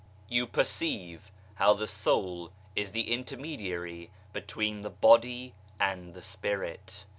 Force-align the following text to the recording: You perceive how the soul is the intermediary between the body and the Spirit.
You 0.29 0.47
perceive 0.47 1.29
how 1.53 1.75
the 1.75 1.85
soul 1.85 2.49
is 2.75 2.91
the 2.91 3.11
intermediary 3.13 4.09
between 4.33 4.81
the 4.81 4.89
body 4.89 5.53
and 5.79 6.15
the 6.15 6.23
Spirit. 6.23 7.05